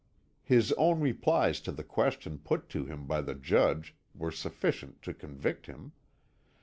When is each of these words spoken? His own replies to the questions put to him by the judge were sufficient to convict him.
His 0.41 0.71
own 0.79 0.99
replies 0.99 1.61
to 1.61 1.71
the 1.71 1.83
questions 1.83 2.39
put 2.43 2.69
to 2.69 2.85
him 2.85 3.05
by 3.05 3.21
the 3.21 3.35
judge 3.35 3.95
were 4.15 4.31
sufficient 4.31 5.03
to 5.03 5.13
convict 5.13 5.67
him. 5.67 5.91